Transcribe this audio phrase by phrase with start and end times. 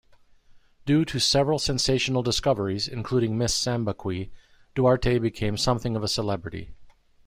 [0.83, 4.31] Due to several sensational discoveries including "Miss Sambaqui",
[4.73, 6.71] Duarte became something of a celebrity.